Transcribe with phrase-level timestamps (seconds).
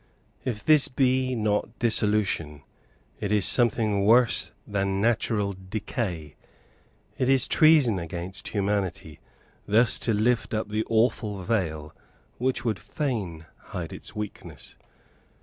[0.43, 2.63] If this be not dissolution,
[3.19, 6.37] it is something worse than natural decay
[7.19, 9.19] it is treason against humanity,
[9.67, 11.95] thus to lift up the awful veil
[12.39, 14.75] which would fain hide its weakness.